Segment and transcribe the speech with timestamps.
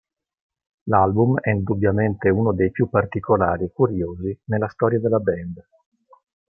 [0.87, 5.63] L'album è indubbiamente uno dei più particolari e curiosi nella storia della band.